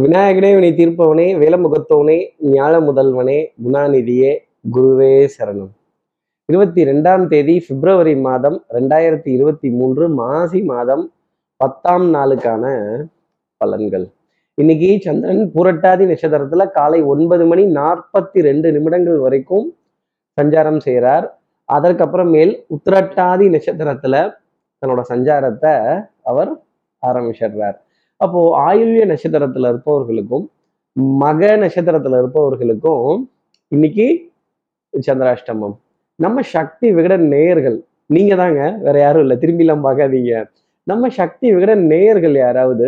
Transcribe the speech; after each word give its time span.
விநாயகனே 0.00 0.50
வினை 0.54 0.68
தீர்ப்பவனே 0.72 1.26
வேலமுகத்தவனே 1.40 2.16
ஞாழ 2.52 2.74
முதல்வனே 2.80 3.36
குணாநிதியே 3.64 4.30
குருவே 4.74 5.26
சரணம். 5.34 5.72
இருபத்தி 6.48 6.84
ரெண்டாம் 6.84 7.26
தேதி 7.26 7.64
பிப்ரவரி 7.68 8.14
மாதம் 8.16 8.56
ரெண்டாயிரத்தி 8.76 9.26
இருபத்தி 9.26 9.70
மூன்று 9.70 10.08
மாசி 10.08 10.62
மாதம் 10.62 11.04
பத்தாம் 11.56 12.14
நாளுக்கான 12.14 12.64
பலன்கள். 13.60 14.06
இன்னைக்கு 14.54 15.00
சந்திரன் 15.04 15.44
பூரட்டாதி 15.54 16.06
நட்சத்திரத்துல 16.12 16.70
காலை 16.70 17.02
ஒன்பது 17.02 17.46
மணி 17.46 17.66
நாற்பத்தி 17.66 18.40
ரெண்டு 18.40 18.72
நிமிடங்கள் 18.72 19.18
வரைக்கும் 19.18 19.68
சஞ்சாரம் 20.40 20.76
செய்கிறார் 20.76 21.38
அதற்கப்புறமேல் 21.68 22.54
உத்திரட்டாதி 22.76 23.48
நட்சத்திரத்துல 23.56 24.16
தன்னோட 24.82 25.02
சஞ்சாரத்தை 25.14 25.74
அவர் 26.22 26.52
ஆரம்பிச்சிடுறார். 27.02 27.78
அப்போ 28.22 28.40
ஆயுள்ய 28.66 29.04
நட்சத்திரத்துல 29.10 29.70
இருப்பவர்களுக்கும் 29.72 30.44
மக 31.20 31.40
நட்சத்திரத்துல 31.62 32.18
இருப்பவர்களுக்கும் 32.22 33.06
இன்னைக்கு 33.72 34.06
சந்திராஷ்டமம். 34.94 35.74
நம்ம 36.18 36.42
சக்தி 36.54 36.86
விகட 36.96 37.14
நேயர்கள் 37.32 37.78
நீங்க 38.10 38.32
தாங்க 38.40 38.62
வேற 38.84 38.96
யாரும் 39.00 39.24
இல்லை 39.24 39.36
திரும்பிலாம் 39.42 39.84
பார்க்காதீங்க. 39.86 40.32
நம்ம 40.86 41.08
சக்தி 41.18 41.46
விகட 41.54 41.72
நேயர்கள் 41.92 42.36
யாராவது 42.38 42.86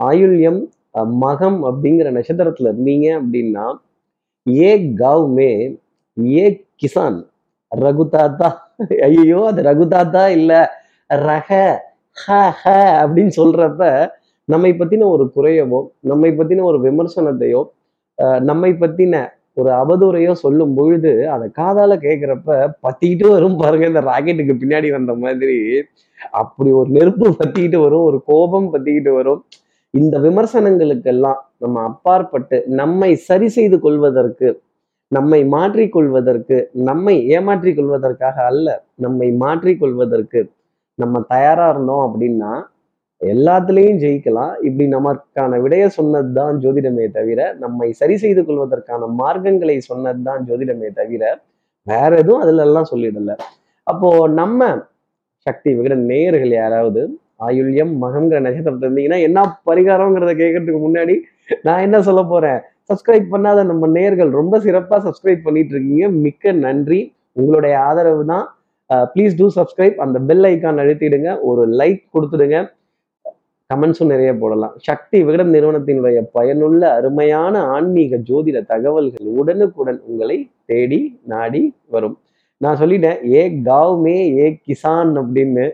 ஆயுள்யம் 0.00 0.60
அஹ், 0.94 1.10
மகம் 1.22 1.58
அப்படிங்கிற 1.68 2.08
நட்சத்திரத்துல 2.16 2.70
இருந்தீங்க 2.72 3.08
அப்படின்னா 3.20 3.66
ஏ 4.46 4.70
கவ் 5.00 5.24
மே 5.36 5.50
ஏ 6.34 6.44
கிசான் 6.82 7.18
ரகுதாத்தா 7.72 8.48
ஐயோ 9.08 9.40
அது 9.50 9.60
ரகுதாத்தா 9.68 10.24
இல்ல 10.36 10.52
ரக 11.10 11.50
ஹ 12.16 12.28
ஹ 12.58 12.64
அப்படின்னு 13.02 13.32
சொல்றப்ப 13.38 13.82
நம்மை 14.52 14.70
பத்தின 14.80 15.08
ஒரு 15.14 15.24
குறையவோ 15.36 15.80
நம்மை 16.10 16.30
பத்தின 16.38 16.64
ஒரு 16.70 16.78
விமர்சனத்தையோ 16.86 17.60
நம்மை 18.50 18.70
பத்தின 18.82 19.14
ஒரு 19.56 19.70
அவதூறையோ 19.80 20.32
சொல்லும் 20.42 20.74
பொழுது 20.78 21.12
அதை 21.34 21.46
காதால 21.58 21.92
கேட்கிறப்ப 22.04 22.50
பத்திக்கிட்டு 22.84 23.26
வரும் 23.34 23.56
பாருங்க 23.62 23.86
இந்த 23.90 24.02
ராக்கெட்டுக்கு 24.10 24.54
பின்னாடி 24.62 24.88
வந்த 24.96 25.12
மாதிரி. 25.24 25.56
அப்படி 26.40 26.70
ஒரு 26.80 26.90
நெருப்பு 26.96 27.26
பத்திக்கிட்டு 27.40 27.78
வரும் 27.84 28.06
ஒரு 28.10 28.18
கோபம் 28.30 28.68
பத்திக்கிட்டு 28.74 29.12
வரும். 29.18 29.40
இந்த 29.94 30.16
விமர்சனங்களுக்கெல்லாம் 30.26 31.40
நம்ம 31.62 31.82
அப்பாற்பட்டு 31.90 32.56
நம்மை 32.80 33.10
சரி 33.28 33.48
செய்து 33.56 33.76
கொள்வதற்கு 33.86 34.48
நம்மை 35.12 35.40
மாற்றிக்கொள்வதற்கு 35.54 36.56
நம்மை 36.88 37.14
ஏமாற்றிக் 37.36 37.78
கொள்வதற்காக 37.78 38.36
அல்ல 38.50 38.68
நம்மை 39.04 39.28
மாற்றிக்கொள்வதற்கு 39.42 40.40
நம்ம 40.98 41.22
தயாரா 41.32 41.66
இருந்தோம் 41.72 42.04
அப்படின்னா 42.08 42.52
எல்லாத்துலேயும் 43.20 44.00
ஜெயிக்கலாம். 44.02 44.52
இப்படி 44.66 44.84
நமக்கான 44.96 45.58
விடைய 45.64 45.84
சொன்னதுதான் 45.96 46.60
ஜோதிடமே 46.62 47.06
தவிர 47.16 47.40
நம்மை 47.62 47.88
சரி 48.00 48.16
செய்து 48.22 48.42
கொள்வதற்கான 48.48 49.08
மார்க்கங்களை 49.20 49.76
சொன்னது 49.90 50.22
தான் 50.28 50.44
ஜோதிடமே 50.48 50.90
தவிர 51.00 51.24
வேற 51.86 52.10
எதுவும் 52.22 52.42
அதுல 52.44 52.64
எல்லாம் 52.68 52.90
சொல்லிடல. 52.92 53.34
அப்போ 53.86 54.08
நம்ம 54.40 54.70
சக்தி 55.46 55.70
விகிட 55.76 55.94
நேயர்கள் 56.10 56.54
யாராவது 56.62 57.02
ஆயுள்யம் 57.46 57.92
மகங்கிற 58.02 58.38
நட்சத்திரத்தை 58.46 58.84
இருந்தீங்கன்னா 58.86 59.18
என்ன 59.26 59.44
பரிகாரங்கிறத 59.68 60.32
கேட்கறதுக்கு 60.40 60.80
முன்னாடி 60.86 61.14
நான் 61.66 61.84
என்ன 61.86 61.98
சொல்ல 62.08 62.22
போறேன்? 62.32 62.58
சப்ஸ்கிரைப் 62.88 63.30
பண்ணாத 63.34 63.60
நம்ம 63.70 63.88
நேயர்கள் 63.96 64.30
ரொம்ப 64.40 64.54
சிறப்பாக 64.66 65.00
சப்ஸ்கிரைப் 65.06 65.46
பண்ணிட்டு 65.46 65.72
இருக்கீங்க. 65.74 66.06
மிக்க 66.24 66.52
நன்றி. 66.66 67.00
உங்களுடைய 67.40 67.74
ஆதரவு 67.88 68.22
தான் 68.32 68.44
ப்ளீஸ் 69.12 69.38
டூ 69.40 69.46
சப்ஸ்கிரைப் 69.56 69.96
அந்த 70.04 70.18
பெல் 70.28 70.46
ஐக்கான் 70.50 70.80
அழுத்திடுங்க. 70.82 71.30
ஒரு 71.48 71.64
லைக் 71.80 72.02
கொடுத்துடுங்க. 72.14 72.58
கமெண்ட்ஸும் 73.70 74.12
நிறைய 74.12 74.30
போடலாம். 74.42 74.74
சக்தி 74.88 75.18
விகடன் 75.26 75.52
நிறுவனத்தினுடைய 75.56 76.20
பயனுள்ள 76.36 76.82
அருமையான 76.98 77.54
ஆன்மீக 77.74 78.18
ஜோதிட 78.30 78.58
தகவல்கள் 78.72 79.28
உடனுக்குடன் 79.40 80.00
உங்களை 80.08 80.38
தேடி 80.70 81.00
நாடி 81.32 81.62
வரும். 81.94 82.16
நான் 82.64 82.80
சொல்லிட்டேன் 82.82 83.20
ஏ 83.34 83.42
காவ்மே 83.68 84.18
ஏ 84.40 84.46
கிசான் 84.66 85.12
அப்படின்னு. 85.22 85.66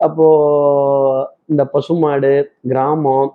அப்போ 0.00 0.26
இந்த 1.52 1.62
பசுமாடு 1.74 2.32
கிராமம் 2.72 3.30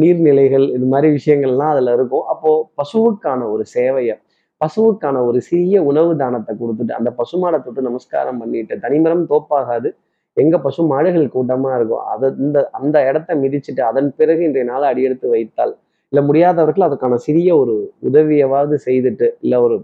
நீர்நிலைகள் 0.00 0.66
இது 0.76 0.86
மாதிரி 0.92 1.08
விஷயங்கள்லாம் 1.18 1.72
அதில் 1.74 1.92
இருக்கும். 1.96 2.26
அப்போது 2.32 2.64
பசுவுக்கான 2.80 3.40
ஒரு 3.54 3.64
சேவையை 3.74 4.16
பசுவுக்கான 4.60 5.16
ஒரு 5.28 5.38
சிறிய 5.48 5.82
உணவு 5.90 6.12
தானத்தை 6.20 6.52
கொடுத்துட்டு 6.60 6.92
அந்த 6.98 7.10
பசுமாடை 7.18 7.58
தொட்டு 7.64 7.80
நமஸ்காரம் 7.88 8.38
பண்ணிட்டு 8.42 8.74
தனிமரம் 8.84 9.24
தோப்பாகாது. 9.32 9.88
எங்க 10.36 10.56
பசு 10.58 10.82
மாடுகள் 10.92 11.32
கூட்டமா 11.34 11.70
இருக்கும் 11.78 12.04
அதை 12.12 12.28
இந்த 12.46 12.58
அந்த 12.78 12.96
இடத்த 13.10 13.36
மிதிச்சுட்டு 13.42 13.82
அதன் 13.90 14.10
பிறகு 14.18 14.42
இன்றைய 14.48 14.64
நாளை 14.70 14.86
அடியெடுத்து 14.92 15.28
வைத்தால் 15.34 15.72
இல்ல 16.12 16.20
முடியாதவர்கள் 16.28 16.86
அதுக்கான 16.88 17.18
சிறிய 17.26 17.50
ஒரு 17.62 17.74
உதவியவாவது 18.08 18.76
செய்துட்டு 18.86 19.28
இல்ல 19.40 19.54
ஒரு 19.66 19.76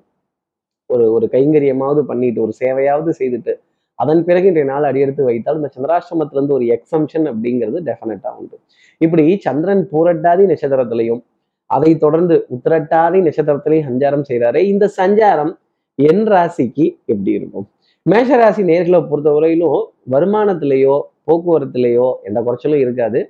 ஒரு 0.91 1.05
ஒரு 1.17 1.27
கைங்கரியமாவது 1.35 2.01
பண்ணிட்டு 2.11 2.41
ஒரு 2.47 2.53
சேவையாவது 2.63 3.13
செய்துட்டு 3.21 3.53
அதன் 3.99 4.23
பிறகு 4.25 4.47
இன்றைய 4.51 4.67
நாள் 4.71 4.87
அடியெடுத்து 4.91 5.23
வைத்தால் 5.29 5.59
இந்த 5.61 5.69
சந்திராஷ்டிரமத்துல 5.75 6.39
இருந்து 6.39 6.55
ஒரு 6.59 6.67
எக்ஸம்ஷன் 6.77 7.27
அப்படிங்கிறது 7.33 7.79
டெஃபினட்டாக 7.89 8.41
உண்டு. 8.41 8.57
இப்படி 9.01 9.25
சந்திரன் 9.47 9.83
பூரட்டாதி 9.93 10.45
நட்சத்திரத்திலையும் 10.53 11.23
அதை 11.71 11.91
தொடர்ந்து 12.05 12.35
உத்திரட்டாதி 12.55 13.19
நட்சத்திரத்திலையும் 13.27 13.89
சஞ்சாரம் 13.91 14.25
செய்கிறாரு 14.31 14.61
இந்த 14.73 14.87
சஞ்சாரம் 14.99 15.53
என் 15.99 16.25
ராசிக்கு 16.33 16.87
எப்படி 17.07 17.33
இருக்கும்? 17.39 17.67
மேஷராசி 18.07 18.63
நேர்களை 18.71 18.99
பொறுத்தவரையிலும் 19.11 19.81
வருமானத்திலேயோ 20.11 20.95
போக்குவரத்துலேயோ 21.27 22.07
எந்த 22.29 22.39
குறைச்சலும் 22.47 22.83
இருக்காது. 22.85 23.21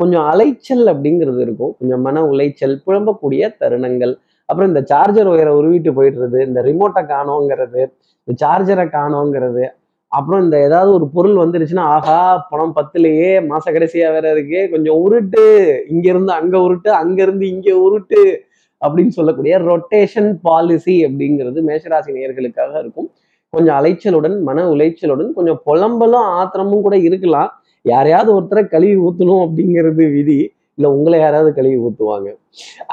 கொஞ்சம் 0.00 0.24
அலைச்சல் 0.30 0.86
அப்படிங்கிறது 0.92 1.40
இருக்கும். 1.46 1.72
கொஞ்சம் 1.78 2.02
மன 2.06 2.22
உளைச்சல் 2.32 2.74
புழம்பக்கூடிய 2.86 3.42
தருணங்கள். 3.60 4.14
அப்புறம் 4.48 4.70
இந்த 4.72 4.82
சார்ஜர் 4.90 5.30
ஒயரை 5.32 5.52
உருவிட்டு 5.60 5.90
போயிடுறது 5.98 6.38
இந்த 6.48 6.60
ரிமோட்டை 6.68 7.02
காணோங்கிறது 7.12 7.80
இந்த 8.28 8.34
சார்ஜரை 8.44 8.86
காணோங்கிறது. 8.96 9.64
அப்புறம் 10.12 10.42
இந்த 10.44 10.56
ஏதாவது 10.66 10.90
ஒரு 10.98 11.06
பொருள் 11.14 11.36
வந்துருச்சுன்னா 11.42 11.84
ஆஹா 11.94 12.18
பணம் 12.50 12.74
பத்துலையே 12.76 13.30
மாச 13.50 13.64
கடைசியா 13.72 14.08
வேற 14.16 14.26
இருக்கு 14.30 14.60
கொஞ்சம் 14.74 14.98
உருட்டு 15.04 15.44
இங்க 15.94 16.06
இருந்து 16.12 16.32
அங்க 16.32 16.56
உருட்டு 16.58 16.90
அங்க 17.02 17.18
இருந்து 17.22 17.46
இங்க 17.48 17.70
உருட்டு 17.86 18.20
அப்படின்னு 18.82 19.14
சொல்லக்கூடிய 19.18 19.54
ரொட்டேஷன் 19.70 20.30
பாலிசி 20.42 20.96
அப்படிங்கிறது 21.06 21.60
மேஷராசி 21.68 22.10
நேர்களுக்காக 22.18 22.72
இருக்கும். 22.84 23.08
கொஞ்சம் 23.56 23.76
அலைச்சலுடன் 23.78 24.36
மன 24.48 24.64
உளைச்சலுடன் 24.74 25.30
கொஞ்சம் 25.36 25.60
புலம்பலும் 25.66 26.26
ஆத்திரமும் 26.38 26.84
கூட 26.86 26.96
இருக்கலாம். 27.08 27.50
யாரையாவது 27.84 28.30
ஒருத்தரை 28.36 28.64
கழுவி 28.74 28.96
ஊத்தணும் 29.06 29.42
அப்படிங்கிறது 29.46 30.06
விதி. 30.16 30.38
இல்லை 30.78 30.88
உங்களை 30.96 31.18
யாராவது 31.20 31.50
கழுவி 31.58 31.76
ஊற்றுவாங்க 31.86 32.28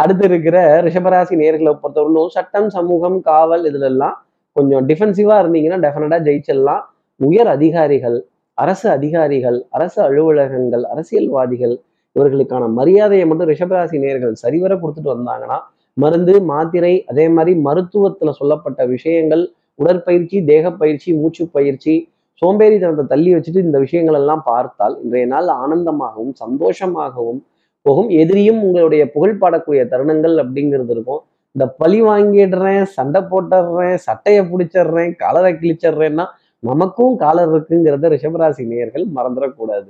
அடுத்து 0.02 0.26
இருக்கிற 0.30 0.58
ரிஷபராசி 0.86 1.36
நேர்களை 1.42 1.72
பொறுத்தவரையிலும் 1.82 2.34
சட்டம் 2.36 2.70
சமூகம் 2.76 3.18
காவல் 3.30 3.66
இதுல 3.70 3.88
எல்லாம் 3.94 4.16
கொஞ்சம் 4.56 4.86
டிஃபென்சிவாக 4.90 5.42
இருந்தீங்கன்னா 5.44 5.80
டெஃபினட்டாக 5.86 6.24
ஜெயிச்சிடலாம். 6.28 6.84
உயர் 7.20 7.50
அதிகாரிகள் 7.56 8.18
அரசு 8.58 8.88
அதிகாரிகள் 8.98 9.58
அரசு 9.78 10.00
அலுவலகங்கள் 10.08 10.84
அரசியல்வாதிகள் 10.94 11.76
இவர்களுக்கான 12.16 12.64
மரியாதையை 12.80 13.26
மட்டும் 13.28 13.50
ரிஷபராசி 13.52 13.98
நேர்கள் 14.06 14.34
சரிவர 14.44 14.74
கொடுத்துட்டு 14.76 15.14
வந்தாங்கன்னா 15.14 15.58
மருந்து 15.98 16.34
மாத்திரை 16.52 16.94
அதே 17.12 17.26
மாதிரி 17.36 17.54
மருத்துவத்தில் 17.68 18.38
சொல்லப்பட்ட 18.40 18.82
விஷயங்கள் 18.86 19.44
உடற்பயிற்சி 19.76 20.38
தேகப்பயிற்சி 20.52 21.10
மூச்சு 21.20 21.44
பயிற்சி 21.48 21.94
சோம்பேறித்தனத்தை 22.42 23.06
தள்ளி 23.08 23.34
வச்சுட்டு 23.34 23.66
இந்த 23.68 23.80
விஷயங்கள் 23.80 24.18
எல்லாம் 24.20 24.44
பார்த்தால் 24.46 24.96
இன்றைய 25.04 25.26
நாள் 25.26 25.50
ஆனந்தமாகவும் 25.64 26.34
சந்தோஷமாகவும் 26.44 27.42
போகும். 27.82 28.10
எதிரியும் 28.10 28.62
உங்களுடைய 28.64 29.04
புகழ் 29.12 29.40
பாடக்கூடிய 29.42 29.82
தருணங்கள் 29.92 30.36
அப்படிங்கிறது 30.44 30.92
இருக்கும். 30.96 31.22
இந்த 31.56 31.66
பழி 31.82 32.02
வாங்கிடுறேன் 32.02 32.84
சண்டை 32.84 33.22
போட்டுடுறேன் 33.32 33.96
சட்டையை 33.96 34.44
பிடிச்சிடுறேன் 34.52 35.12
காலரை 35.16 35.52
கிழிச்சிடுறேன்னா 35.54 36.26
நமக்கும் 36.60 37.16
காலர் 37.16 37.52
இருக்குங்கிறத 37.54 38.10
ரிஷபராசி 38.14 38.64
நேயர்கள் 38.68 39.06
மறந்துடக்கூடாது. 39.16 39.90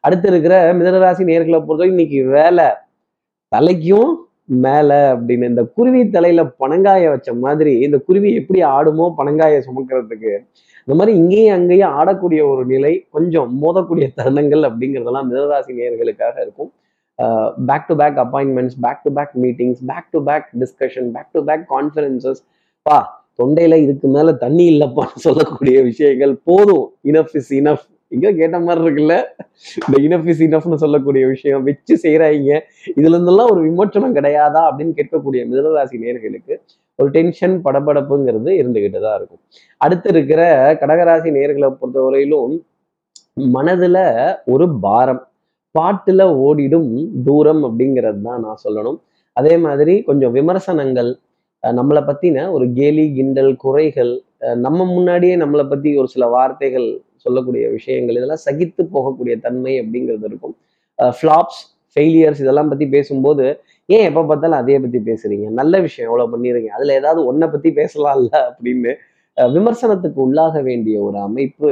அடுத்து 0.00 0.28
இருக்கிற 0.28 0.54
மிதனராசி 0.78 1.22
நேயர்களை 1.30 1.58
பொறுத்தவரை 1.58 1.90
இன்னைக்கு 1.90 2.20
வேலை. 2.36 2.68
தலைக்கும் 3.52 4.12
மேல 4.48 4.90
அப்படின்னு 5.14 5.48
இந்த 5.48 5.62
குருவி 5.76 6.00
தலையில 6.10 6.42
பனங்காய 6.62 7.04
வச்ச 7.10 7.32
மாதிரி 7.44 7.72
இந்த 7.78 7.98
குருவி 7.98 8.30
எப்படி 8.34 8.60
ஆடுமோ 8.76 9.06
பனங்காய 9.20 9.60
சுமக்கிறதுக்கு 9.66 10.32
இந்த 10.88 10.94
மாதிரி 10.98 11.12
இங்கேயும் 11.16 11.54
அங்கேயும் 11.54 11.94
ஆடக்கூடிய 11.98 12.40
ஒரு 12.50 12.64
நிலை 12.66 12.92
கொஞ்சம் 13.10 13.50
மோதக்கூடிய 13.62 14.06
தருணங்கள் 14.18 14.62
அப்படிங்கிறதெல்லாம் 14.68 15.28
மிதராசி 15.30 15.72
நேயர்களுக்காக 15.78 16.36
இருக்கும். 16.40 16.70
Back 17.68 17.86
to 17.88 17.94
back 17.96 18.18
appointments 18.24 18.78
back 18.80 19.02
to 19.02 19.10
back 19.12 19.34
meetings 19.44 19.82
back 19.90 20.10
to 20.10 20.20
back 20.22 20.48
discussion 20.62 21.08
back 21.16 21.32
to 21.32 21.42
back 21.44 21.64
conferences 21.74 22.40
பா 22.86 22.98
தொண்டையில 23.38 23.74
இதுக்கு 23.84 24.08
மேல 24.08 24.32
தண்ணி 24.44 24.66
இல்லப்பான்னு 24.72 25.22
சொல்லக்கூடிய 25.26 25.78
விஷயங்கள் 25.82 26.34
போதும். 26.44 26.84
இனஃப் 27.04 27.34
இஸ் 27.40 27.52
இனஃப் 27.54 27.84
எங்க 28.12 28.32
கேட்ட 28.32 28.60
மாதிரி 28.60 28.80
இருக்குல்ல? 28.84 29.14
இந்த 29.86 29.96
இனஃப் 30.06 30.28
இஸ் 30.28 30.42
இனஃப்னு 30.42 30.74
சொல்லக்கூடிய 30.74 31.26
விஷயம் 31.26 31.62
வச்சு 31.62 31.98
செய்யறாங்க 32.02 32.50
இதுல 32.96 33.14
இருந்தெல்லாம் 33.16 33.50
ஒரு 33.50 33.60
விமோச்சனம் 33.68 34.16
கிடையாதா 34.18 34.62
அப்படின்னு 34.68 34.96
கேட்கக்கூடிய 34.98 35.42
மிதனராசி 35.50 35.96
நேர்களுக்கு 36.04 36.54
ஒரு 36.98 37.10
டென்ஷன் 37.10 37.64
படபடப்புங்கிறது 37.64 38.50
இருந்துகிட்டு 38.60 39.00
தான் 39.00 39.16
இருக்கும். 39.16 39.40
அடுத்து 39.80 40.08
இருக்கிற 40.10 40.40
கடகராசி 40.74 41.30
நேர்களை 41.30 41.76
பொறுத்தவரையிலும் 41.80 42.54
மனதுல 43.54 43.98
ஒரு 44.44 44.78
பாரம் 44.80 45.22
பாட்டுல 45.74 46.22
ஓடிடும் 46.46 46.90
தூரம் 47.24 47.64
அப்படிங்கிறது 47.64 48.22
தான் 48.22 48.40
நான் 48.40 48.62
சொல்லணும். 48.64 48.98
அதே 49.36 49.56
மாதிரி 49.56 50.02
கொஞ்சம் 50.02 50.32
விமர்சனங்கள் 50.32 51.10
அஹ் 51.62 51.74
நம்மளை 51.78 52.02
பத்தின 52.08 52.50
ஒரு 52.50 52.72
கேலி 52.72 53.12
கிண்டல் 53.14 53.56
குறைகள் 53.56 54.12
அஹ் 54.40 54.54
நம்ம 54.56 54.84
முன்னாடியே 54.84 55.36
நம்மளை 55.36 55.68
பத்தி 55.68 55.96
ஒரு 55.96 56.08
சில 56.08 56.26
வார்த்தைகள் 56.26 56.88
சொல்லக்கூடிய 57.26 57.64
விஷயங்கள் 57.76 58.18
இதெல்லாம் 58.20 58.44
சகித்து 58.46 58.82
போகக்கூடிய 58.94 59.34
தன்மை 59.46 59.74
அப்படிங்கிறது 59.82 60.26
இருக்கும். 60.30 60.54
ஃப்ளாப்ஸ் 61.18 61.60
ஃபெயிலியர்ஸ் 61.96 62.40
இதெல்லாம் 62.44 62.70
பத்தி 62.72 62.86
பேசும்போது 62.94 63.44
ஏன் 63.88 64.06
எப்போ 64.08 64.22
பார்த்தாலும் 64.30 64.60
அதே 64.62 64.76
பத்தி 64.84 64.98
பேசுறீங்க? 65.10 65.46
நல்ல 65.60 65.74
விஷயம் 65.86 66.08
எவ்வளவு 66.10 66.32
பண்ணிருங்க 66.32 66.70
அதுல 66.76 66.94
ஏதாவது 67.00 67.20
ஒன்றை 67.30 67.46
பத்தி 67.54 67.70
பேசலாம்ல 67.80 68.32
அப்படின்னு 68.48 68.92
விமர்சனத்துக்கு 69.38 70.20
உள்ளாக 70.26 70.60
வேண்டிய 70.68 70.96
ஒரு 71.06 71.18
அமைப்பு 71.28 71.70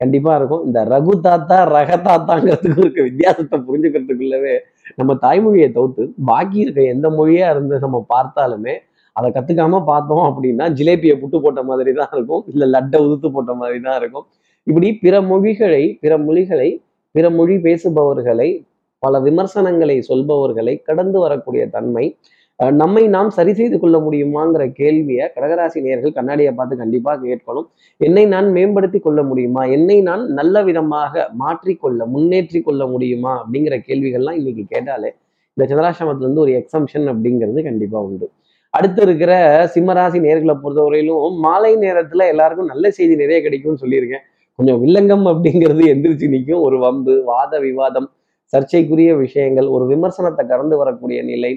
கண்டிப்பா 0.00 0.32
இருக்கும். 0.38 0.64
இந்த 0.68 0.78
ரகு 0.92 1.14
தாத்தா 1.26 1.58
ரக 1.76 1.92
தாத்தாங்கிறதுக்கு 2.06 2.82
இருக்க 2.82 3.00
வித்தியாசத்தை 3.08 3.56
புரிஞ்சுக்கிறதுக்குள்ளவே 3.68 4.54
நம்ம 4.98 5.14
தாய்மொழியை 5.24 5.68
தவிர்த்து 5.76 6.04
பாக்கி 6.30 6.58
இருக்க 6.64 6.80
எந்த 6.94 7.08
மொழியா 7.18 7.46
இருந்து 7.54 7.76
நம்ம 7.84 7.98
பார்த்தாலுமே 8.14 8.74
அதை 9.16 9.28
கத்துக்காம 9.36 9.80
பார்த்தோம் 9.92 10.24
அப்படின்னா 10.30 10.64
ஜிலேபியை 10.78 11.14
புட்டு 11.20 11.38
போட்ட 11.44 11.60
மாதிரி 11.70 11.92
தான் 12.00 12.12
இருக்கும். 12.16 12.42
இல்ல 12.52 12.64
லட்டை 12.74 12.98
உதுத்து 13.04 13.28
போட்ட 13.36 13.52
மாதிரி 13.60 13.78
தான் 13.86 13.98
இருக்கும். 14.00 14.26
இப்படி 14.66 14.88
பிற 15.02 15.14
மொழிகளை 15.30 15.82
பிற 16.02 16.12
மொழிகளை 16.18 16.70
பிற 17.14 17.26
மொழி 17.36 17.56
பேசுபவர்களை 17.66 18.48
பல 19.02 19.18
விமர்சனங்களை 19.26 19.96
சொல்பவர்களை 20.08 20.74
கடந்து 20.88 21.18
வரக்கூடிய 21.24 21.62
தன்மை 21.76 22.04
நம்மை 22.80 23.02
நாம் 23.14 23.30
சரி 23.36 23.52
செய்து 23.58 23.76
கொள்ள 23.80 23.96
முடியுமாங்கிற 24.04 24.62
கேள்வியை 24.78 25.24
கடகராசி 25.34 25.78
நேர்கள் 25.86 26.14
கண்ணாடியை 26.18 26.52
பார்த்து 26.58 26.80
கண்டிப்பாக 26.82 27.18
கேட்கணும். 27.26 27.66
என்னை 28.00 28.24
நான் 28.34 28.48
மேம்படுத்தி 28.56 28.98
கொள்ள 29.06 29.22
முடியுமா? 29.30 29.62
என்னை 29.76 29.96
நான் 30.08 30.22
நல்ல 30.38 30.62
விதமாக 30.68 31.24
மாற்றிக்கொள்ள 31.42 32.06
முன்னேற்றி 32.14 32.60
கொள்ள 32.68 32.82
முடியுமா? 32.92 33.32
அப்படிங்கிற 33.42 33.76
கேள்விகள்லாம் 33.88 34.38
இன்னைக்கு 34.40 34.64
கேட்டாலே 34.72 35.10
இந்த 35.56 35.64
சந்திராசிரமத்துல 35.70 36.26
இருந்து 36.26 36.44
ஒரு 36.46 36.54
எக்ஸம்ஷன் 36.60 37.06
அப்படிங்கிறது 37.12 37.62
கண்டிப்பாக 37.68 38.08
உண்டு. 38.08 38.28
அடுத்து 38.74 39.02
இருக்கிற 39.06 39.32
சிம்மராசி 39.74 40.18
நேர்களை 40.26 40.56
பொறுத்தவரையிலும் 40.64 41.36
மாலை 41.44 41.74
நேரத்தில் 41.84 42.30
எல்லாருக்கும் 42.32 42.72
நல்ல 42.72 42.90
செய்தி 42.98 43.14
நிறைய 43.22 43.40
கிடைக்கும்னு 43.46 43.82
சொல்லியிருக்கேன். 43.84 44.24
கொஞ்சம் 44.58 44.78
வில்லங்கம் 44.82 45.26
அப்படிங்கிறது 45.32 45.82
எந்திரிச்சு 45.92 46.26
நிற்கும். 46.34 46.62
ஒரு 46.66 46.76
வம்பு 46.84 47.14
வாத 47.30 47.58
விவாதம் 47.66 48.08
சர்ச்சைக்குரிய 48.52 49.10
விஷயங்கள் 49.24 49.68
ஒரு 49.76 49.84
விமர்சனத்தை 49.92 50.42
கடந்து 50.52 50.76
வரக்கூடிய 50.82 51.18
நிலை. 51.30 51.52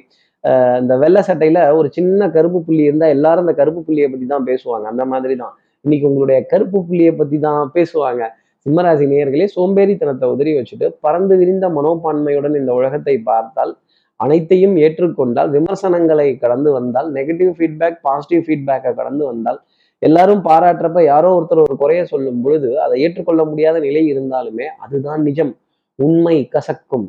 இந்த 0.81 0.93
வெள்ளை 1.03 1.21
சட்டையில 1.29 1.59
ஒரு 1.79 1.87
சின்ன 1.97 2.29
கருப்பு 2.35 2.59
புள்ளி 2.67 2.83
இருந்தா 2.89 3.07
எல்லாரும் 3.15 3.45
அந்த 3.45 3.55
கருப்பு 3.61 3.81
புள்ளியை 3.87 4.07
பத்தி 4.11 4.27
தான் 4.33 4.47
பேசுவாங்க. 4.49 4.85
அந்த 4.93 5.03
மாதிரி 5.11 5.35
தான் 5.43 5.53
இன்னைக்கு 5.85 6.05
உங்களுடைய 6.09 6.39
கருப்பு 6.53 6.79
புள்ளியை 6.87 7.13
பத்தி 7.19 7.37
தான் 7.47 7.71
பேசுவாங்க. 7.77 8.23
சிம்மராசி 8.65 9.05
நேயர்களே 9.11 9.45
சோம்பேறித்தனத்தை 9.55 10.27
உதறி 10.33 10.51
வச்சுட்டு 10.57 10.87
பறந்து 11.05 11.35
விரிந்த 11.41 11.65
மனோப்பான்மையுடன் 11.77 12.55
இந்த 12.61 12.71
உலகத்தை 12.79 13.15
பார்த்தால் 13.29 13.71
அனைத்தையும் 14.19 14.75
ஏற்றுக்கொண்டால் 14.85 15.51
விமர்சனங்களை 15.55 16.25
கடந்து 16.41 16.69
வந்தால் 16.77 17.07
நெகட்டிவ் 17.17 17.51
ஃபீட்பேக் 17.57 17.99
பாசிட்டிவ் 18.07 18.43
ஃபீட்பேக்கை 18.47 18.91
கடந்து 18.93 19.23
வந்தால் 19.29 19.59
எல்லாரும் 19.99 20.43
பாராட்டுறப்ப 20.43 21.03
யாரோ 21.03 21.29
ஒருத்தர் 21.37 21.61
ஒரு 21.61 21.75
குறைய 21.77 22.01
சொல்லும் 22.05 22.41
பொழுது 22.41 22.69
அதை 22.81 23.01
ஏற்றுக்கொள்ள 23.01 23.41
முடியாத 23.45 23.79
நிலை 23.79 24.03
இருந்தாலுமே 24.13 24.67
அதுதான் 24.79 25.21
நிஜம். 25.21 25.53
உண்மை 25.95 26.35
கசக்கும். 26.53 27.07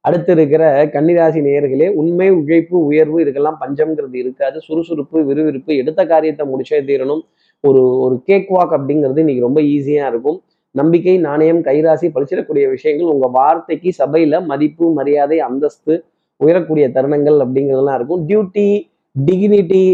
அடுத்து 0.00 0.32
இருக்கிற 0.32 0.62
கன்னிராசி 0.86 1.40
நேயர்களே 1.48 1.88
உண்மை 2.00 2.30
உழைப்பு 2.30 2.76
உயர்வு 2.84 3.18
இதுக்கெல்லாம் 3.24 3.60
பஞ்சம்ங்கிறது 3.60 4.16
இருக்காது. 4.22 4.60
சுறுசுறுப்பு 4.60 5.24
விறுவிறுப்பு 5.24 5.76
எடுத்த 5.76 6.06
காரியத்தை 6.06 6.46
முடிச்சே 6.48 6.80
தீரணும். 6.90 7.22
ஒரு 7.60 7.82
ஒரு 7.98 8.16
கேக் 8.24 8.50
வாக் 8.56 8.74
அப்படிங்கிறது 8.76 9.22
இன்னைக்கு 9.24 9.46
ரொம்ப 9.46 9.60
ஈஸியா 9.60 10.06
இருக்கும். 10.12 10.42
நம்பிக்கை 10.70 11.18
நாணயம் 11.18 11.62
கைராசி 11.64 12.06
பழிச்சிடக்கூடிய 12.14 12.64
விஷயங்கள் 12.68 13.12
உங்க 13.14 13.26
வார்த்தைக்கு 13.32 13.90
சபையில 13.98 14.44
மதிப்பு 14.44 14.92
மரியாதை 14.92 15.40
அந்தஸ்து 15.40 15.94
உயரக்கூடிய 16.36 16.88
தருணங்கள் 16.88 17.38
அப்படிங்கிறதெல்லாம் 17.44 17.94
இருக்கும். 17.94 18.22
Duty 18.28 18.66
dignity 19.24 19.84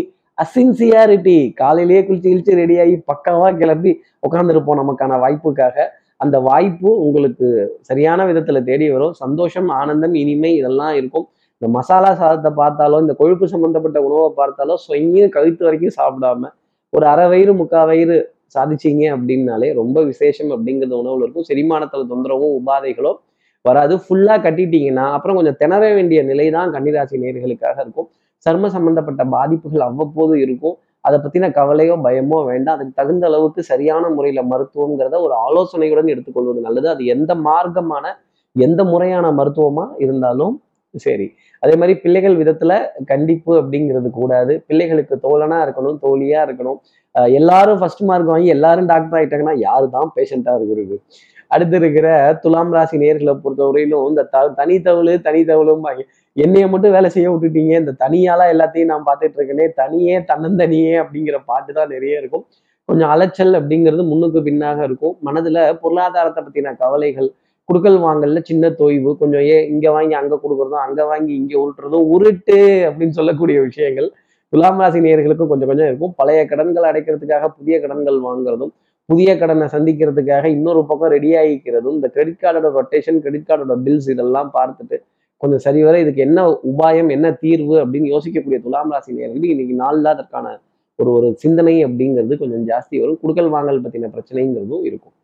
sincerity. 0.43 1.39
காலையிலேயே 1.63 2.03
குளிச்சு 2.09 2.29
கிழிச்சு 2.33 2.53
ரெடியாகி 2.61 2.95
பக்காவா 3.11 3.49
கிளம்பி 3.61 3.93
உட்காந்துருப்போம் 4.27 4.81
நமக்கான 4.83 5.19
வாய்ப்புக்காக. 5.25 5.77
அந்த 6.25 6.37
வாய்ப்பு 6.49 6.91
உங்களுக்கு 7.07 7.49
சரியான 7.89 8.25
விதத்தில் 8.31 8.67
தேடி 8.69 8.87
வரும். 8.95 9.15
சந்தோஷம் 9.23 9.69
ஆனந்தம் 9.81 10.15
இனிமை 10.23 10.51
இதெல்லாம் 10.61 10.95
இருக்கும். 11.01 11.27
இந்த 11.63 11.69
மசாலா 11.77 12.11
சாதத்தை 12.21 12.51
பார்த்தாலோ 12.61 12.99
இந்த 13.05 13.15
கொழுப்பு 13.21 13.47
சம்மந்தப்பட்ட 13.55 13.99
உணவை 14.07 14.29
பார்த்தாலோ 14.41 14.75
சொங்கியும் 14.87 15.33
கழுத்து 15.37 15.63
வரைக்கும் 15.67 15.97
சாப்பிடாம 15.99 16.51
ஒரு 16.93 17.05
அரை 17.13 17.25
வயிறு 17.33 17.53
முக்கால் 17.59 17.89
வயிறு 17.91 18.17
சாதிச்சீங்க 18.55 19.03
அப்படின்னாலே 19.17 19.69
ரொம்ப 19.81 19.99
விசேஷம் 20.11 20.53
அப்படிங்கிறது 20.55 20.95
உணவுல 21.03 21.25
இருக்கும். 21.27 21.47
செரிமானத்தில் 21.51 22.09
தொந்தரவும் 22.13 22.55
உபாதைகளோ 22.61 23.13
வராது. 23.65 23.95
ஃபுல்லாக 24.05 24.39
கட்டிட்டீங்கன்னா 24.47 25.05
அப்புறம் 25.17 25.37
கொஞ்சம் 25.39 25.59
திணற 25.63 25.85
வேண்டிய 25.99 26.21
நிலை 26.31 26.47
தான் 26.57 26.73
கன்னிராசி 26.77 27.21
நேர்களுக்காக 27.25 27.77
இருக்கும். 27.85 28.09
சர்ம 28.47 28.69
சம்பந்தப்பட்ட 28.69 29.25
பாதிப்புகள் 29.29 29.81
அவ்வப்போது 29.81 30.41
இருக்கும். 30.41 30.77
அதை 31.05 31.19
பத்தின 31.19 31.51
கவலையோ 31.51 31.95
பயமோ 32.05 32.45
வேண்டாம். 32.45 32.75
அதுக்கு 32.75 32.93
தகுந்த 32.95 33.27
அளவுக்கு 33.27 33.63
சரியான 33.63 34.09
முறையில 34.09 34.43
மருத்துவங்கிறத 34.45 35.21
ஒரு 35.21 35.35
ஆலோசனையுடன் 35.47 36.07
எடுத்துக்கொள்வது 36.07 36.61
நல்லது. 36.61 36.89
அது 36.89 37.05
எந்த 37.07 37.35
மார்க்கமான 37.45 38.05
எந்த 38.57 38.85
முறையான 38.85 39.33
மருத்துவமா 39.33 39.85
இருந்தாலும் 39.99 40.55
சரி. 40.95 41.27
அதே 41.63 41.77
மாதிரி 41.77 41.95
பிள்ளைகள் 42.01 42.37
விதத்துல 42.37 42.73
கண்டிப்பு 43.07 43.53
அப்படிங்கிறது 43.61 44.11
கூடாது. 44.11 44.65
பிள்ளைகளுக்கு 44.67 45.17
தோழனா 45.23 45.59
இருக்கணும் 45.67 45.99
தோழியா 46.03 46.41
இருக்கணும். 46.47 46.79
அஹ் 47.15 47.33
எல்லாரும் 47.33 47.79
ஃபர்ஸ்ட் 47.79 48.03
மார்க் 48.03 48.27
வாங்கி 48.27 48.49
எல்லாரும் 48.49 48.87
டாக்டர் 48.87 49.19
ஆயிட்டாங்கன்னா 49.21 49.55
யாரு 49.59 49.91
தான் 49.91 50.11
பேஷண்டா 50.17 50.55
இருக்கிறது? 50.57 50.97
அடுத்து 51.55 51.77
இருக்கிற 51.81 52.09
துலாம் 52.43 52.73
ராசி 52.77 52.97
நேர்களை 53.03 53.35
பொறுத்தவரையிலும் 53.45 54.07
இந்த 54.11 54.23
த 54.35 54.47
தனித்தவளு 54.61 55.15
தனித்தவளும் 55.27 55.85
என்னைய 56.37 56.65
மட்டும் 56.73 56.95
வேலை 56.97 57.09
செய்ய 57.15 57.29
விட்டுட்டீங்க. 57.33 57.73
இந்த 57.83 57.93
தனியால 58.03 58.41
எல்லாத்தையும் 58.55 58.91
நான் 58.93 59.07
பார்த்துட்டு 59.09 59.39
இருக்கேனே 59.39 59.67
தனியே 59.81 60.17
தன்னந்தனியே 60.31 60.93
அப்படிங்கிற 61.03 61.37
பாட்டு 61.51 61.73
தான் 61.79 61.93
நிறைய 61.95 62.21
இருக்கும். 62.23 62.45
கொஞ்சம் 62.89 63.11
அலைச்சல் 63.15 63.55
அப்படிங்கிறது 63.59 64.05
முன்னுக்கு 64.13 64.41
பின்னாக 64.49 64.79
இருக்கும். 64.89 65.15
மனதுல 65.27 65.59
பொருளாதாரத்தை 65.83 66.43
பத்தின 66.47 66.75
கவலைகள் 66.83 67.29
குடுக்கல் 67.69 67.99
வாங்கல்ல 68.05 68.41
சின்ன 68.49 68.71
தொய்வு 68.81 69.11
கொஞ்சம் 69.21 69.45
ஏ 69.51 69.57
இங்க 69.73 69.87
வாங்கி 69.97 70.15
அங்க 70.21 70.35
கொடுக்குறதும் 70.45 70.85
அங்க 70.87 71.01
வாங்கி 71.11 71.33
இங்க 71.41 71.55
உருட்டுறதும் 71.65 72.07
உருட்டு 72.15 72.57
அப்படின்னு 72.89 73.17
சொல்லக்கூடிய 73.19 73.59
விஷயங்கள். 73.69 74.09
துலாம் 74.53 74.81
ராசி 74.83 75.01
நேயர்களுக்கும் 75.05 75.51
கொஞ்சம் 75.53 75.71
கொஞ்சம் 75.71 75.89
இருக்கும். 75.91 76.15
பழைய 76.21 76.41
கடன்கள் 76.53 76.89
அடைக்கிறதுக்காக 76.91 77.49
புதிய 77.59 77.75
கடன்கள் 77.85 78.19
வாங்குறதும் 78.29 78.73
புதிய 79.11 79.31
கடனை 79.39 79.67
சந்திக்கிறதுக்காக 79.75 80.45
இன்னொரு 80.57 80.81
பக்கம் 80.87 81.13
ரெடி 81.15 81.31
ஆகிக்கிறதும் 81.41 81.97
இந்த 81.99 82.09
கிரெடிட் 82.09 82.43
கார்டோட 82.43 82.69
ரொட்டேஷன் 82.79 83.21
கிரெடிட் 83.23 83.49
கார்டோட 83.49 83.75
பில்ஸ் 83.87 84.09
இதெல்லாம் 84.15 84.51
பார்த்துட்டு 84.59 84.97
கொஞ்சம் 85.43 85.63
சரிவர 85.67 85.95
இதுக்கு 86.01 86.21
என்ன 86.27 86.41
உபாயம் 86.71 87.11
என்ன 87.17 87.27
தீர்வு 87.45 87.77
அப்படின்னு 87.83 88.09
யோசிக்கக்கூடிய 88.15 88.59
துலாம் 88.67 88.93
ராசி 88.95 89.11
நேர்களுக்கு 89.19 89.53
இன்னைக்கு 89.55 89.75
நாளில் 89.75 90.11
அதற்கான 90.13 90.47
ஒரு 90.99 91.11
ஒரு 91.19 91.29
சிந்தனை 91.43 91.75
அப்படிங்கிறது 91.87 92.35
கொஞ்சம் 92.37 92.65
ஜாஸ்தி 92.71 92.95
வரும். 93.01 93.19
குடுக்கல் 93.23 93.51
வாங்கல் 93.55 93.83
பற்றின 93.85 94.11
பிரச்சனைங்கிறதும் 94.17 94.85
இருக்கும். 94.89 95.15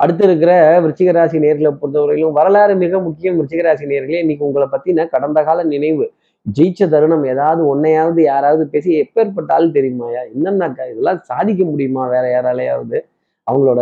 அடுத்து 0.00 0.24
இருக்கிற 0.24 0.52
விருச்சிக 0.84 1.10
ராசி 1.12 1.38
நேர்களை 1.44 1.70
பொறுத்தவரையிலும் 1.80 2.36
வரலாறு 2.38 2.74
மிக 2.84 3.00
முக்கியம். 3.00 3.36
விருச்சிக 3.38 3.62
ராசி 3.62 3.86
நேர்களே 3.92 4.20
இன்னைக்கு 4.24 4.46
உங்களை 4.48 4.66
பற்றின 4.74 5.06
கடந்த 5.14 5.42
கால 5.44 5.64
நினைவு 5.74 6.06
ஜெயிச்ச 6.46 6.88
தருணம் 6.88 7.24
ஏதாவது 7.32 7.62
ஒன்னையாவது 7.68 8.20
யாராவது 8.22 8.64
பேசி 8.68 8.90
எப்பேற்பட்டாலும் 9.04 9.76
தெரியுமாயா 9.76 10.20
என்னன்னாக்கா? 10.34 10.84
இதெல்லாம் 10.92 11.20
சாதிக்க 11.30 11.62
முடியுமா? 11.64 12.02
வேற 12.08 12.24
யாராலையாவது? 12.36 12.98
அவங்களோட 13.46 13.80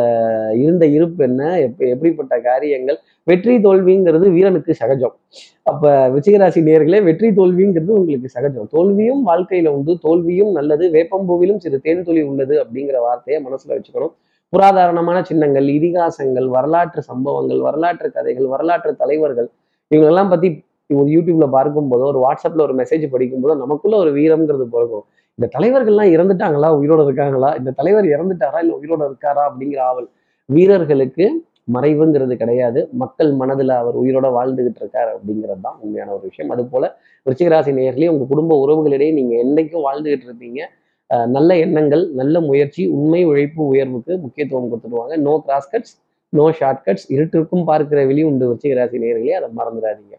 இருந்த 0.63 0.85
இருப்பு 0.97 1.23
என்ன? 1.29 1.43
எப்ப 1.67 1.87
எப்படிப்பட்ட 1.93 2.35
காரியங்கள்? 2.49 2.99
வெற்றி 3.27 3.55
தோல்விங்கிறது 3.67 4.27
வீரனுக்கு 4.37 4.73
சகஜம். 4.81 5.15
அப்ப 5.67 5.83
விஜயராசி 6.17 6.61
நேர்களே 6.69 6.99
வெற்றி 7.09 7.29
தோல்விங்கிறது 7.39 7.93
உங்களுக்கு 7.99 8.29
சகஜம். 8.37 8.69
தோல்வியும் 8.75 9.23
வாழ்க்கையில 9.31 9.73
உண்டு. 9.77 9.95
தோல்வியும் 10.07 10.53
நல்லது. 10.59 10.87
வேப்பம்பூவிலும் 10.97 11.63
சிறு 11.65 11.79
தேன் 11.87 12.05
துளி 12.09 12.23
உள்ளது 12.33 12.57
அப்படிங்கிற 12.65 12.99
வார்த்தையை 13.07 13.41
மனசுல 13.47 13.75
வச்சுக்கணும். 13.77 14.15
புராதாரணமான 14.53 15.19
சின்னங்கள் 15.23 15.69
இதிகாசங்கள் 15.77 16.49
வரலாற்று 16.57 17.01
சம்பவங்கள் 17.03 17.61
வரலாற்று 17.61 18.09
கதைகள் 18.11 18.49
வரலாற்று 18.53 18.93
தலைவர்கள் 19.01 19.49
இவங்களெல்லாம் 19.91 20.31
பத்தி 20.33 20.49
ஒரு 20.91 21.09
யூடியூப்ல 21.15 21.47
பார்க்கும்போதோ 21.57 22.05
ஒரு 22.13 22.21
வாட்ஸ்அப்ல 22.25 22.63
ஒரு 22.67 22.75
மெசேஜ் 22.81 23.05
படிக்கும்போதோ 23.15 23.55
நமக்குள்ள 23.63 23.97
ஒரு 23.97 24.11
வீரம்ங்கிறது 24.19 24.67
பிறக்கும் 24.75 25.05
இந்த 25.35 25.59
தலைவர்கள்லாம் 25.59 26.13
இறந்துட்டாங்களா? 26.17 26.69
உயிரோட 26.75 27.05
இருக்காங்களா? 27.05 27.55
இந்த 27.59 27.71
தலைவர் 27.71 28.05
இறந்துட்டாரா? 28.05 28.59
இல்ல 28.59 28.79
உயிரோட 28.83 29.11
இருக்காரா? 29.11 29.51
அப்படிங்கிற 29.51 29.79
ஆவல். 29.79 30.09
வீரர்களுக்கு 30.47 31.45
மறைவுங்கிறது 31.73 32.35
கிடையாது. 32.35 32.89
மக்கள் 32.93 33.33
மனதில் 33.33 33.69
அவர் 33.69 33.99
உயிரோட 33.99 34.27
வாழ்ந்துகிட்டு 34.39 34.81
இருக்காரு 34.81 35.11
அப்படிங்கிறது 35.17 35.61
தான் 35.63 35.77
உண்மையான 35.81 36.11
ஒரு 36.13 36.21
விஷயம். 36.23 36.51
அது 36.51 36.67
போல 36.67 36.97
விருச்சிகராசி 37.27 37.73
நேர்களே 37.73 38.09
உங்க 38.09 38.25
குடும்ப 38.29 38.67
உறவுகளிடையே 38.67 39.13
நீங்க 39.13 39.35
என்னைக்கும் 39.45 39.83
வாழ்ந்துகிட்டு 39.85 40.23
இருப்பீங்க. 40.31 40.61
அஹ் 41.15 41.27
நல்ல 41.27 41.57
எண்ணங்கள் 41.57 42.11
நல்ல 42.11 42.41
முயற்சி 42.41 42.87
உண்மை 42.87 43.25
உழைப்பு 43.25 43.67
உயர்வுக்கு 43.67 44.19
முக்கியத்துவம் 44.19 44.71
கொடுத்துடுவாங்க. 44.73 45.17
No 45.17 45.43
cross 45.45 45.75
cuts 45.75 46.01
no 46.29 46.53
shortcuts 46.87 47.13
இருட்டிற்கும் 47.13 47.65
பார்க்கிற 47.65 48.07
வெளி 48.07 48.23
உண்டு 48.23 48.53
விருச்சிகராசி 48.53 48.99
நேர்களே 48.99 49.29
அதை 49.29 49.49
மறந்துடாதீங்க. 49.59 50.15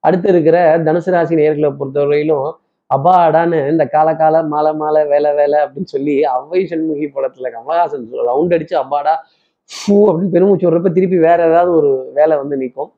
அடுத்து 0.00 0.28
இருக்கிற 0.28 0.78
தனுசு 0.78 1.10
ராசி 1.10 1.34
நேயர்களை 1.34 1.76
பொறுத்தவரையிலும் 1.80 2.50
அபாடான்னு 2.90 3.58
இந்த 3.70 3.84
கால 3.94 4.08
கால 4.20 4.36
மாலை 4.52 4.70
மாலை 4.82 5.00
வேலை 5.12 5.30
வேலை 5.38 5.58
அப்படின்னு 5.64 5.90
சொல்லி 5.94 6.14
அவ்வை 6.34 6.60
சண்முகி 6.70 7.06
படத்துல 7.16 7.50
கமலஹாசன் 7.56 8.06
ரவுண்ட் 8.30 8.54
அடிச்சு 8.56 8.76
அப்பாடா 8.82 9.14
ஃபூ 9.70 9.96
அப்படின்னு 10.10 10.34
பெருமூச்சு 10.36 10.66
விடுறப்ப 10.66 10.90
திருப்பி 10.98 11.18
வேற 11.28 11.38
ஏதாவது 11.50 11.72
ஒரு 11.80 11.90
வேலை 12.18 12.34
வந்து 12.42 12.56
நிற்கும். 12.62 12.90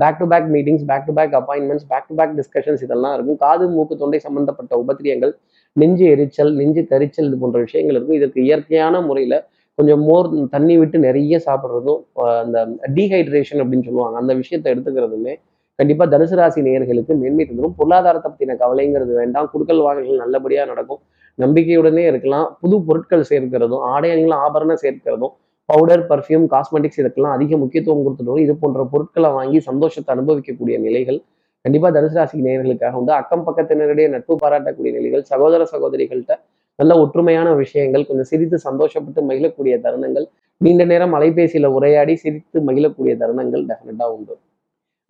Back 0.00 0.18
to 0.18 0.26
back 0.32 0.48
meetings 0.54 0.84
back 0.90 1.06
to 1.06 1.12
back 1.18 1.34
appointments 1.38 1.86
back 1.92 2.08
to 2.08 2.14
back 2.18 2.34
discussions 2.40 2.82
இதெல்லாம் 2.86 3.14
இருக்கும். 3.16 3.38
காது 3.44 3.66
மூக்கு 3.76 3.94
தொண்டை 4.02 4.18
சம்பந்தப்பட்ட 4.26 4.72
உபத்திரியங்கள் 4.82 5.32
நெஞ்சு 5.76 6.04
எரிச்சல் 6.14 6.52
நெஞ்சு 6.60 6.82
கரிச்சல் 6.92 7.28
இது 7.28 7.38
போன்ற 7.44 7.58
விஷயங்கள் 7.66 7.96
இருக்கும். 7.96 8.18
இதற்கு 8.20 8.38
இயற்கையான 8.48 9.00
முறையில் 9.08 9.36
கொஞ்சம் 9.78 10.02
மோர் 10.08 10.28
தண்ணி 10.54 10.74
விட்டு 10.80 10.96
நிறைய 11.06 11.34
சாப்பிட்றதும் 11.46 12.00
அந்த 12.42 12.58
டீஹைட்ரேஷன் 12.96 13.62
அப்படின்னு 13.62 13.86
சொல்லுவாங்க. 13.88 14.16
அந்த 14.22 14.34
விஷயத்தை 14.40 14.68
எடுத்துக்கிறதுமே 14.74 15.34
கண்டிப்பாக 15.80 16.08
தனுசு 16.14 16.34
ராசி 16.38 16.60
நேயர்களுக்கு 16.66 17.12
மேன்மை 17.20 17.44
தந்துடும் 17.44 17.76
பொருளாதாரத்தை 17.78 18.28
பற்றின 18.30 18.56
கவலைங்கிறது 18.62 19.12
வேண்டாம். 19.20 19.46
குடுக்கல் 19.52 19.84
வாங்கல்கள் 19.86 20.22
நல்லபடியாக 20.24 20.66
நடக்கும். 20.72 21.00
நம்பிக்கையுடனே 21.38 22.02
இருக்கலாம். 22.10 22.46
புது 22.62 22.76
பொருட்கள் 22.88 23.28
சேர்க்கிறதும் 23.30 23.84
ஆடை 23.92 24.08
அணிகளும் 24.14 24.42
ஆபரணம் 24.46 24.80
சேர்க்கிறதும் 24.84 25.32
பவுடர் 25.68 26.04
பர்ஃப்யூம் 26.10 26.46
காஸ்மெட்டிக்ஸ் 26.54 27.00
இதுக்கெல்லாம் 27.02 27.34
அதிக 27.36 27.56
முக்கியத்துவம் 27.62 28.04
கொடுத்துட்டு 28.06 28.42
இது 28.44 28.54
போன்ற 28.62 28.84
பொருட்களை 28.92 29.30
வாங்கி 29.36 29.58
சந்தோஷத்தை 29.68 30.10
அனுபவிக்கக்கூடிய 30.16 30.76
நிலைகள் 30.86 31.18
கண்டிப்பாக 31.64 31.92
தனுசு 31.96 32.16
ராசி 32.18 32.42
நேயர்களுக்காக 32.46 32.98
உண்டு. 33.00 33.12
அக்கம் 33.20 33.46
பக்கத்தினருடைய 33.48 34.06
நட்பு 34.14 34.34
பாராட்டக்கூடிய 34.42 34.92
நிலைகள் 34.98 35.24
சகோதர 35.32 35.66
சகோதரிகள்கிட்ட 35.72 36.36
நல்ல 36.78 36.92
ஒற்றுமையான 37.04 37.48
விஷயங்கள் 37.62 38.06
கொஞ்சம் 38.10 38.30
சிரித்து 38.32 38.58
சந்தோஷப்பட்டு 38.68 39.22
மகிழக்கூடிய 39.30 39.74
தருணங்கள் 39.86 40.28
நீண்ட 40.60 40.84
நேரம் 40.92 41.16
அலைபேசியில 41.18 41.72
உரையாடி 41.78 42.14
சிரித்து 42.24 42.60
மகிழக்கூடிய 42.68 43.14
தருணங்கள் 43.22 43.66
டெஃபினட்டாக 43.70 44.14
உண்டு. 44.16 44.34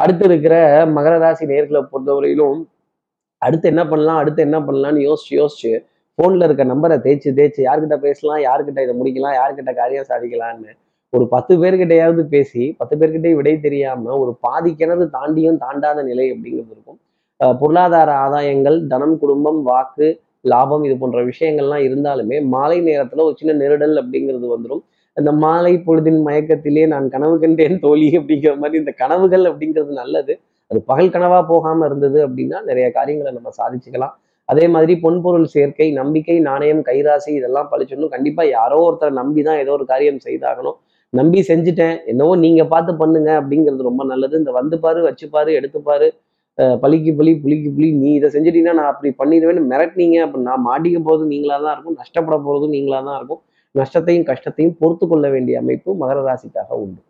அடுத்து 0.01 0.25
இருக்கிற 0.25 0.55
மகர 0.97 1.15
ராசி 1.19 1.45
நேர்களை 1.47 1.81
பொறுத்தவரையிலும் 1.93 2.61
அடுத்து 3.43 3.67
என்ன 3.69 3.83
பண்ணலாம் 3.89 4.21
அடுத்து 4.23 4.41
என்ன 4.43 4.59
பண்ணலாம்னு 4.61 5.01
யோசிச்சு 5.01 5.33
யோசிச்சு 5.37 5.73
ஃபோனில் 6.19 6.47
இருக்க 6.47 6.65
நம்பரை 6.65 6.97
தேய்ச்சி 6.99 7.31
தேய்ச்சி 7.31 7.61
யார்கிட்ட 7.63 7.97
பேசலாம் 7.97 8.41
யார்கிட்ட 8.45 8.81
இதை 8.83 8.95
முடிக்கலாம் 8.95 9.37
யார்கிட்ட 9.39 9.73
காரியம் 9.75 10.09
சாதிக்கலான்னு 10.11 10.73
ஒரு 11.13 11.25
பத்து 11.29 11.53
பேர்கிட்டையாவது 11.59 12.23
பேசி 12.27 12.65
பத்து 12.77 12.95
பேர்கிட்டயும் 12.97 13.39
விடை 13.39 13.55
தெரியாமல் 13.61 14.19
ஒரு 14.19 14.33
பாதி 14.41 14.73
தாண்டியும் 15.17 15.61
தாண்டாத 15.61 16.03
நிலை 16.03 16.27
அப்படிங்கிறது 16.33 16.75
இருக்கும். 16.75 16.99
பொருளாதார 17.41 18.11
ஆதாயங்கள் 18.25 18.77
தனம் 18.87 19.17
குடும்பம் 19.19 19.61
வாக்கு 19.63 20.09
லாபம் 20.45 20.85
இது 20.85 20.95
போன்ற 20.99 21.21
விஷயங்கள்லாம் 21.23 21.85
இருந்தாலுமே 21.89 22.37
மாலை 22.55 22.79
நேரத்தில் 22.81 23.27
ஒரு 23.27 23.35
சின்ன 23.39 23.53
நெருடல் 23.53 23.97
அப்படிங்கிறது 23.97 24.47
வந்துடும் 24.49 24.83
அந்த 25.19 25.31
மாலை 25.45 25.73
பொழுதின் 25.87 26.21
மயக்கத்திலே 26.27 26.85
நான் 26.93 27.07
கனவு 27.15 27.37
கண்டேன் 27.43 27.81
தோழி 27.85 28.09
அப்படிங்கிற 28.19 28.53
மாதிரி 28.63 28.79
இந்த 28.83 28.93
கனவுகள் 29.03 29.45
அப்படிங்கிறது 29.51 29.95
நல்லது. 30.03 30.35
அது 30.71 30.81
பகல் 30.91 31.15
கனவா 31.15 31.39
போகாம 31.53 31.87
இருந்தது 31.89 32.19
அப்படின்னா 32.27 32.59
நிறைய 32.69 32.87
காரியங்களை 32.99 33.31
நம்ம 33.39 33.51
சாதிச்சுக்கலாம். 33.61 34.15
அதே 34.49 34.65
மாதிரி 34.75 34.93
பொன்பொருள் 35.03 35.49
சேர்க்கை 35.55 35.89
நம்பிக்கை 35.99 36.37
நாணயம் 36.49 36.83
கைராசி 36.89 37.31
இதெல்லாம் 37.39 37.69
பழிச்சிடணும். 37.73 38.15
கண்டிப்பா 38.15 38.43
யாரோ 38.59 38.79
ஒருத்தரை 38.87 39.13
நம்பி 39.21 39.43
தான் 39.49 39.61
ஏதோ 39.65 39.73
ஒரு 39.79 39.85
காரியம் 39.93 40.23
செய்தாகணும். 40.29 40.77
நம்பி 41.13 41.41
செஞ்சுட்டேன். 41.51 41.97
என்னவோ 42.11 42.33
நீங்க 42.47 42.63
பார்த்து 42.73 42.93
பண்ணுங்க 43.03 43.31
அப்படிங்கிறது 43.41 43.89
ரொம்ப 43.91 44.03
நல்லது. 44.13 44.35
இந்த 44.43 44.53
வந்து 44.61 44.77
பாரு 44.85 45.01
வச்சுப்பாரு 45.09 45.53
எடுத்துப்பாரு 45.61 46.09
பழிக்கு 46.83 47.13
பலி 47.19 47.33
புளிக்கு 47.43 47.69
புலி 47.77 47.89
நீ 48.01 48.09
இதை 48.17 48.29
செஞ்சிட்டீங்கன்னா 48.35 48.75
நான் 48.79 48.91
அப்படி 48.93 49.11
பண்ணிடுவேன்னு 49.21 49.63
மிரட்டினீங்க 49.71 50.17
அப்படின்னா 50.25 50.55
மாட்டிக்க 50.67 50.99
போகிறது 51.07 51.31
நீங்களாக 51.35 51.61
தான் 51.67 51.75
இருக்கும். 51.77 51.97
நஷ்டப்பட 52.01 52.37
போகிறதும் 52.47 52.75
நீங்களாக 52.77 53.03
தான் 53.09 53.19
இருக்கும். 53.21 53.41
நஷ்டத்தையும் 53.75 54.27
கஷ்டத்தையும் 54.31 54.77
பொறுத்து 54.81 55.05
கொள்ள 55.11 55.27
வேண்டிய 55.35 55.57
அமைப்பு 55.63 55.91
மகர 56.03 56.19
ராசிக்காக 56.29 56.71
உண்டு. 56.85 57.01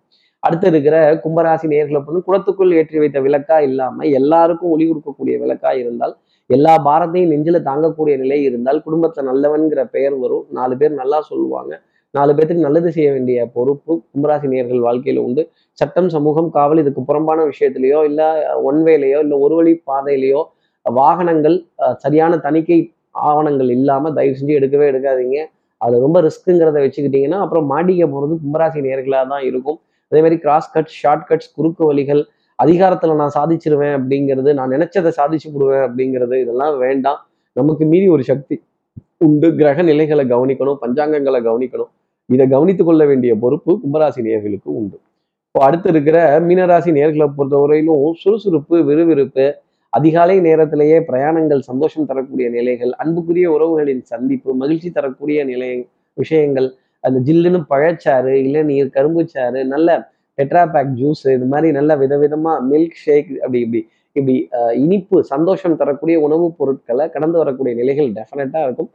அடுத்து 0.43 0.67
இருக்கிற 0.73 0.97
கும்பராசி 1.25 1.67
நேர்களை 1.73 1.99
வந்து 2.09 2.21
குளத்துக்குள் 2.27 2.77
ஏற்றி 2.81 2.99
வைத்த 3.03 3.19
விளக்கா 3.27 3.57
இல்லாம 3.69 4.07
எல்லாருக்கும் 4.19 4.73
ஒளி 4.75 4.85
கொடுக்கக்கூடிய 4.91 5.35
விளக்கா 5.43 5.71
இருந்தால் 5.83 6.15
எல்லா 6.51 6.75
பாரத்தையும் 6.87 7.31
நெஞ்சில 7.33 7.59
தாங்கக்கூடிய 7.69 8.15
நிலை 8.23 8.39
இருந்தால் 8.49 8.81
குடும்பத்தை 8.87 9.21
நல்லவன்கிற 9.31 9.81
பெயர் 9.95 10.17
வரும். 10.23 10.45
நாலு 10.59 10.75
பேர் 10.81 10.95
நல்லா 11.03 11.19
சொல்லுவாங்க. 11.31 11.73
நாலு 12.15 12.33
பேர்த்துக்கு 12.37 12.67
நல்லது 12.67 12.89
செய்ய 12.97 13.09
வேண்டிய 13.17 13.41
பொறுப்பு 13.57 13.93
கும்பராசி 14.13 14.47
நேர்கள் 14.55 14.81
வாழ்க்கையில 14.87 15.23
உண்டு. 15.27 15.43
சட்டம் 15.79 16.09
சமூகம் 16.17 16.49
காவல் 16.57 16.83
இதுக்கு 16.83 17.03
புறம்பான 17.11 17.45
விஷயத்திலேயோ 17.51 18.01
இல்லை 18.11 18.29
ஒன்வேலையோ 18.71 19.21
இல்லை 19.25 19.37
ஒரு 19.45 19.55
வழி 19.59 19.75
பாதையிலையோ 19.91 20.41
வாகனங்கள் 20.87 21.57
சரியான 22.05 22.33
தணிக்கை 22.47 22.79
ஆவணங்கள் 23.29 23.71
இல்லாமல் 23.77 24.15
தயவு 24.19 24.37
செஞ்சு 24.41 24.59
எடுக்கவே 24.59 24.87
எடுக்காதீங்க. 24.93 25.39
அது 25.85 25.95
ரொம்ப 26.05 26.19
ரிஸ்க்குங்கிறத 26.27 26.79
வச்சுக்கிட்டிங்கன்னா 26.85 27.39
அப்புறம் 27.45 27.67
மாட்டிக்க 27.73 28.07
போகிறது 28.15 28.35
கும்பராசி 28.43 28.81
நேர்களாக 28.87 29.25
தான் 29.33 29.45
இருக்கும். 29.51 29.79
அதே 30.13 30.21
மாதிரி 30.25 30.39
கிராஸ் 30.45 30.71
கட் 30.75 30.93
ஷார்ட் 31.01 31.27
கட்ஸ் 31.29 31.53
குறுக்கு 31.57 31.83
வழிகள் 31.91 32.23
அதிகாரத்தில் 32.59 33.19
நான் 33.21 33.37
சாதிச்சிருவேன் 33.39 33.95
அப்படிங்கிறது 33.99 34.51
நான் 34.59 34.73
நினைச்சதை 34.77 35.11
சாதிச்சு 35.19 35.49
விடுவேன் 35.53 35.85
அப்படிங்கிறது 35.87 36.37
இதெல்லாம் 36.45 36.75
வேண்டாம். 36.85 37.21
நமக்கு 37.57 37.85
மீறி 37.93 38.09
ஒரு 38.17 38.25
சக்தி 38.31 38.57
உண்டு. 39.27 39.49
கிரக 39.61 39.83
நிலைகளை 39.91 40.25
கவனிக்கணும் 40.35 40.79
பஞ்சாங்கங்களை 40.85 41.41
கவனிக்கணும். 41.49 41.91
இதை 42.35 42.45
கவனித்து 42.55 42.83
கொள்ள 42.89 43.03
வேண்டிய 43.11 43.33
பொறுப்பு 43.45 43.73
கும்பராசி 43.85 44.21
நேர்களுக்கு 44.27 44.69
உண்டு. 44.81 44.97
இப்போ 45.47 45.61
அடுத்து 45.67 45.89
இருக்கிற 45.93 46.19
மீனராசி 46.49 46.91
நேர்களை 46.99 47.27
பொறுத்தவரையிலும் 47.39 48.05
சுறுசுறுப்பு 48.23 48.77
விறுவிறுப்பு 48.89 49.47
அதிகாலை 49.93 50.37
நேரத்திலேயே 50.41 50.99
பிரயாணங்கள் 51.09 51.61
சந்தோஷம் 51.61 52.09
தரக்கூடிய 52.11 52.49
நிலைகள் 52.49 52.93
அன்புக்குரிய 53.03 53.47
உறவுகளின் 53.57 54.03
சந்திப்பு 54.03 54.51
மகிழ்ச்சி 54.55 54.91
தரக்கூடிய 54.91 55.39
நிலை 55.45 55.71
விஷயங்கள் 56.17 56.69
அந்த 57.05 57.19
ஜில்லுன்னு 57.29 57.61
பழச்சாறு 57.73 58.33
இளநீர் 58.49 58.95
கரும்புச்சாறு 58.97 59.61
நல்ல 59.65 59.89
டெட்ராபேக் 60.39 60.93
ஜூஸ் 61.01 61.25
இது 61.37 61.47
மாதிரி 61.47 61.69
நல்ல 61.73 61.93
விதவிதமா 61.97 62.53
மில்க் 62.71 63.01
ஷேக் 63.05 63.31
அப்படி 63.45 63.61
இப்படி 63.61 63.81
இப்படி 64.17 64.37
இனிப்பு 64.85 65.17
சந்தோஷம் 65.25 65.77
தரக்கூடிய 65.77 66.17
உணவுப் 66.21 66.57
பொருட்களை 66.59 67.05
கடந்து 67.11 67.37
வரக்கூடிய 67.39 67.73
நிலைகள் 67.81 68.09
டெஃபினட்டாக 68.19 68.67
இருக்கும். 68.69 68.91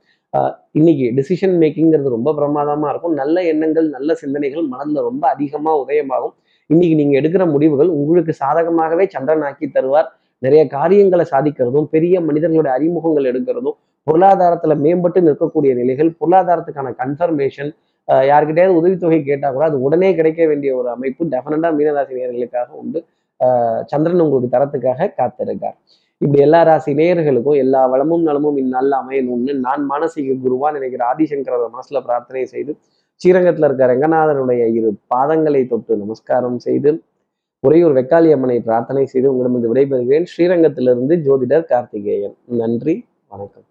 இன்னைக்கு 0.71 1.05
டிசிஷன் 1.17 1.55
மேக்கிங்கிறது 1.61 2.09
ரொம்ப 2.15 2.29
பிரமாதமாக 2.39 2.91
இருக்கும். 2.93 3.15
நல்ல 3.21 3.43
எண்ணங்கள் 3.51 3.87
நல்ல 3.89 4.15
சிந்தனைகள் 4.23 4.65
மனதில் 4.73 5.07
ரொம்ப 5.09 5.23
அதிகமாக 5.29 5.75
உதயமாகும். 5.85 6.33
இன்னைக்கு 6.69 6.95
நீங்கள் 7.01 7.19
எடுக்கிற 7.21 7.43
முடிவுகள் 7.53 7.91
உங்களுக்கு 7.99 8.33
சாதகமாகவே 8.43 9.05
சந்திரன் 9.15 9.45
ஆக்கி 9.49 9.67
தருவார். 9.77 10.09
நிறைய 10.45 10.61
காரியங்களை 10.75 11.25
சாதிக்கிறதும் 11.33 11.89
பெரிய 11.95 12.21
மனிதர்களுடைய 12.27 12.73
அறிமுகங்கள் 12.77 13.29
எடுக்கிறதும் 13.31 13.77
பொருளாதாரத்துல 14.07 14.73
மேம்பட்டு 14.85 15.19
நிற்கக்கூடிய 15.27 15.71
நிலைகள் 15.79 16.11
பொருளாதாரத்துக்கான 16.21 16.93
கன்ஃபர்மேஷன் 17.01 17.71
யாருக்கிட்டையாவது 18.29 18.79
உதவித்தொகை 18.79 19.19
கேட்டால் 19.21 19.53
கூட 19.55 19.65
அது 19.69 19.77
உடனே 19.85 20.09
கிடைக்க 20.17 20.41
வேண்டிய 20.49 20.71
ஒரு 20.79 20.89
அமைப்பு 20.95 21.23
டெஃபினட்டா 21.33 21.69
மீனராசி 21.77 22.17
நேர்களுக்காக 22.17 22.69
உண்டு. 22.81 22.99
சந்திரன் 23.91 24.23
உங்களுக்கு 24.25 24.49
தரத்துக்காக 24.55 25.07
காத்திருக்கார். 25.19 25.77
இப்படி 26.21 26.41
எல்லா 26.45 26.59
ராசி 26.67 26.91
நேயர்களுக்கும் 26.99 27.57
எல்லா 27.63 27.81
வளமும் 27.93 28.23
நலமும் 28.27 28.57
இந்நாளில் 28.61 28.97
அமையணும்னு 28.99 29.53
நான் 29.65 29.81
மானசீக 29.89 30.35
குருவா 30.43 30.69
நினைக்கிற 30.75 31.01
ஆதிசங்கரோட 31.11 31.65
மனசுல 31.73 32.01
பிரார்த்தனை 32.05 32.43
செய்து 32.53 32.73
ஸ்ரீரங்கத்தில் 33.21 33.67
இருக்க 33.67 33.83
ரங்கநாதனுடைய 33.91 34.63
இரு 34.77 34.89
பாதங்களை 35.13 35.61
தொட்டு 35.67 35.93
நமஸ்காரம் 36.03 36.57
செய்து 36.59 36.91
உறையூர் 37.65 37.95
வெக்காளி 37.97 38.29
அம்மனை 38.31 38.57
பிரார்த்தனை 38.67 39.05
செய்து 39.05 39.27
உங்களிடம் 39.35 39.67
விடைபெறுகிறேன். 39.69 40.25
ஸ்ரீரங்கத்திலிருந்து 40.33 41.15
ஜோதிடர் 41.27 41.69
கார்த்திகேயன். 41.73 42.35
நன்றி 42.61 42.95
வணக்கம். 43.27 43.67